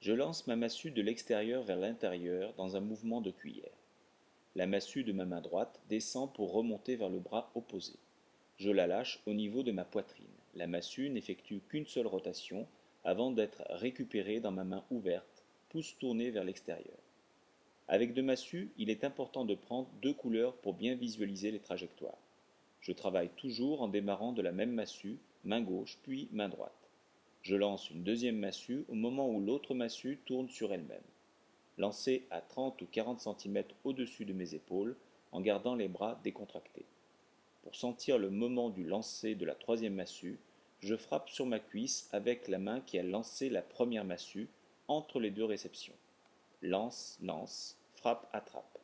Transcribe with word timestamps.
Je 0.00 0.14
lance 0.14 0.46
ma 0.46 0.56
massue 0.56 0.90
de 0.90 1.02
l'extérieur 1.02 1.62
vers 1.62 1.76
l'intérieur 1.76 2.54
dans 2.56 2.74
un 2.74 2.80
mouvement 2.80 3.20
de 3.20 3.30
cuillère. 3.30 3.76
La 4.56 4.66
massue 4.66 5.04
de 5.04 5.12
ma 5.12 5.26
main 5.26 5.42
droite 5.42 5.78
descend 5.90 6.32
pour 6.32 6.54
remonter 6.54 6.96
vers 6.96 7.10
le 7.10 7.18
bras 7.18 7.50
opposé. 7.54 7.92
Je 8.56 8.70
la 8.70 8.86
lâche 8.86 9.20
au 9.26 9.34
niveau 9.34 9.62
de 9.62 9.72
ma 9.72 9.84
poitrine. 9.84 10.24
La 10.54 10.66
massue 10.66 11.10
n'effectue 11.10 11.60
qu'une 11.68 11.86
seule 11.86 12.06
rotation 12.06 12.66
avant 13.04 13.30
d'être 13.30 13.62
récupérée 13.68 14.40
dans 14.40 14.50
ma 14.50 14.64
main 14.64 14.84
ouverte, 14.90 15.44
pouce 15.68 15.96
tourné 15.98 16.30
vers 16.30 16.44
l'extérieur. 16.44 16.98
Avec 17.86 18.14
deux 18.14 18.22
massues, 18.22 18.70
il 18.78 18.88
est 18.88 19.04
important 19.04 19.44
de 19.44 19.54
prendre 19.54 19.88
deux 20.00 20.14
couleurs 20.14 20.54
pour 20.56 20.72
bien 20.72 20.94
visualiser 20.94 21.50
les 21.50 21.60
trajectoires. 21.60 22.18
Je 22.80 22.92
travaille 22.92 23.30
toujours 23.36 23.82
en 23.82 23.88
démarrant 23.88 24.32
de 24.32 24.40
la 24.40 24.52
même 24.52 24.72
massue, 24.72 25.18
main 25.44 25.60
gauche 25.60 25.98
puis 26.02 26.28
main 26.32 26.48
droite. 26.48 26.79
Je 27.42 27.56
lance 27.56 27.90
une 27.90 28.02
deuxième 28.02 28.36
massue 28.36 28.84
au 28.88 28.94
moment 28.94 29.28
où 29.28 29.40
l'autre 29.40 29.74
massue 29.74 30.18
tourne 30.26 30.48
sur 30.48 30.72
elle-même. 30.72 31.02
Lancée 31.78 32.26
à 32.30 32.40
30 32.40 32.82
ou 32.82 32.86
40 32.86 33.20
cm 33.20 33.64
au-dessus 33.84 34.26
de 34.26 34.34
mes 34.34 34.54
épaules 34.54 34.96
en 35.32 35.40
gardant 35.40 35.74
les 35.74 35.88
bras 35.88 36.20
décontractés. 36.22 36.84
Pour 37.62 37.74
sentir 37.74 38.18
le 38.18 38.30
moment 38.30 38.68
du 38.68 38.84
lancer 38.84 39.34
de 39.34 39.46
la 39.46 39.54
troisième 39.54 39.94
massue, 39.94 40.38
je 40.80 40.96
frappe 40.96 41.30
sur 41.30 41.46
ma 41.46 41.60
cuisse 41.60 42.08
avec 42.12 42.48
la 42.48 42.58
main 42.58 42.80
qui 42.80 42.98
a 42.98 43.02
lancé 43.02 43.48
la 43.48 43.62
première 43.62 44.04
massue 44.04 44.48
entre 44.88 45.20
les 45.20 45.30
deux 45.30 45.44
réceptions. 45.44 45.94
Lance, 46.62 47.18
lance, 47.22 47.78
frappe, 47.92 48.28
attrape. 48.32 48.78